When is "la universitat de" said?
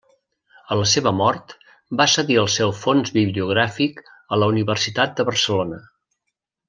4.45-5.27